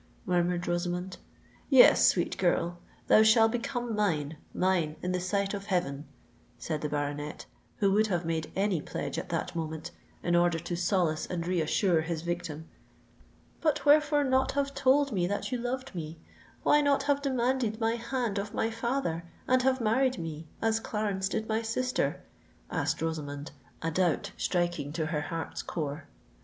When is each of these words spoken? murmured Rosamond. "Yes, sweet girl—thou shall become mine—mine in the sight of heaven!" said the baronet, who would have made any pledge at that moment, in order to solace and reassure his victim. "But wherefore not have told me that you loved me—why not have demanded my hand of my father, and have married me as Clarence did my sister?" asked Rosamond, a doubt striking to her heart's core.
murmured 0.25 0.65
Rosamond. 0.67 1.17
"Yes, 1.69 2.07
sweet 2.07 2.35
girl—thou 2.39 3.21
shall 3.21 3.47
become 3.47 3.93
mine—mine 3.95 4.95
in 5.03 5.11
the 5.11 5.19
sight 5.19 5.53
of 5.53 5.67
heaven!" 5.67 6.05
said 6.57 6.81
the 6.81 6.89
baronet, 6.89 7.45
who 7.77 7.91
would 7.91 8.07
have 8.07 8.25
made 8.25 8.51
any 8.55 8.81
pledge 8.81 9.19
at 9.19 9.29
that 9.29 9.55
moment, 9.55 9.91
in 10.23 10.35
order 10.35 10.57
to 10.57 10.75
solace 10.75 11.27
and 11.27 11.45
reassure 11.45 12.01
his 12.01 12.23
victim. 12.23 12.67
"But 13.61 13.85
wherefore 13.85 14.23
not 14.23 14.53
have 14.53 14.73
told 14.73 15.11
me 15.11 15.27
that 15.27 15.51
you 15.51 15.59
loved 15.59 15.93
me—why 15.93 16.81
not 16.81 17.03
have 17.03 17.21
demanded 17.21 17.79
my 17.79 17.93
hand 17.93 18.39
of 18.39 18.55
my 18.55 18.71
father, 18.71 19.23
and 19.47 19.61
have 19.61 19.79
married 19.79 20.17
me 20.17 20.47
as 20.63 20.79
Clarence 20.79 21.29
did 21.29 21.47
my 21.47 21.61
sister?" 21.61 22.21
asked 22.71 23.03
Rosamond, 23.03 23.51
a 23.83 23.91
doubt 23.91 24.31
striking 24.35 24.91
to 24.93 25.05
her 25.05 25.21
heart's 25.21 25.61
core. 25.61 26.07